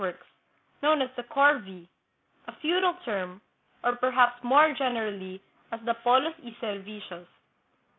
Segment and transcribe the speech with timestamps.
[0.01, 0.25] works,
[0.81, 1.87] known as the" corvee,"
[2.47, 3.39] a feudal term,
[3.83, 5.39] or perhaps more generally
[5.71, 7.27] as the" polos y servicios."